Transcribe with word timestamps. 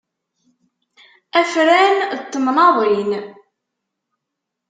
Afran 1.39 1.97
n 2.17 2.19
temnaḍin. 2.31 3.11